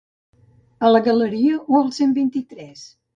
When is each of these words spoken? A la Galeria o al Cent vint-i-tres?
A 0.87 0.89
la 0.93 1.01
Galeria 1.07 1.59
o 1.75 1.81
al 1.81 1.91
Cent 2.01 2.17
vint-i-tres? 2.17 2.87